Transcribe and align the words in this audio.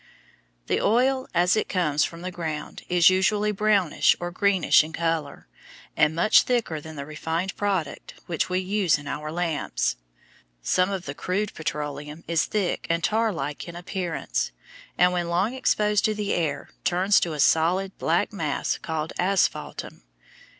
The 0.65 0.81
oil 0.81 1.27
as 1.31 1.55
it 1.55 1.69
comes 1.69 2.03
from 2.03 2.21
the 2.23 2.31
ground 2.31 2.81
is 2.89 3.11
usually 3.11 3.51
brownish 3.51 4.15
or 4.19 4.31
greenish 4.31 4.83
in 4.83 4.93
color, 4.93 5.47
and 5.95 6.15
much 6.15 6.41
thicker 6.41 6.81
than 6.81 6.95
the 6.95 7.05
refined 7.05 7.55
product 7.55 8.15
which 8.25 8.49
we 8.49 8.57
use 8.61 8.97
in 8.97 9.07
our 9.07 9.31
lamps. 9.31 9.97
Some 10.63 10.89
of 10.89 11.05
the 11.05 11.13
crude 11.13 11.53
petroleum 11.53 12.23
is 12.27 12.45
thick 12.45 12.87
and 12.89 13.03
tar 13.03 13.31
like 13.31 13.67
in 13.67 13.75
appearance, 13.75 14.51
and 14.97 15.13
when 15.13 15.27
long 15.29 15.53
exposed 15.53 16.03
to 16.05 16.15
the 16.15 16.33
air 16.33 16.71
turns 16.83 17.19
to 17.19 17.33
a 17.33 17.39
solid 17.39 17.95
black 17.99 18.33
mass 18.33 18.79
called 18.79 19.13
"asphaltum." 19.19 20.01